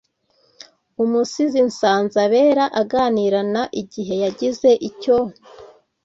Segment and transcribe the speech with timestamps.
[1.03, 5.17] umusizi nsanzabera aganira na igihe yagize icyo